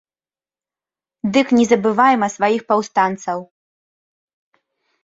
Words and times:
Дык 1.35 1.47
не 1.57 1.65
забывайма 1.73 2.27
сваіх 2.37 2.61
паўстанцаў! 2.73 3.39